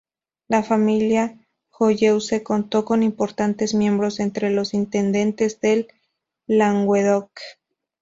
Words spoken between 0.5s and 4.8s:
familia Joyeuse contó con importantes miembros entre los